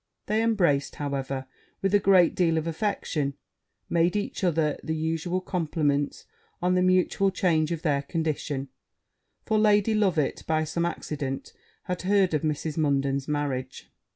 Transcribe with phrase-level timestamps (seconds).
[0.25, 1.45] They embraced, however,
[1.83, 3.35] with a great deal of affection
[3.87, 6.25] made each other the usual compliments
[6.59, 8.69] on the mutual change of their condition;
[9.45, 11.53] for Lady Loveit, by some accident,
[11.83, 12.77] had heard of Mrs.
[12.79, 13.91] Munden's marriage.